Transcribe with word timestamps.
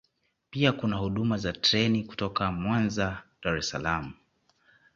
Pia 0.49 0.71
kuna 0.71 0.95
huduma 0.97 1.37
za 1.37 1.53
treni 1.53 2.03
kutoka 2.03 2.51
Mwanza 2.51 3.05
na 3.05 3.23
Dar 3.43 3.57
es 3.57 3.69
Salaam 3.69 4.13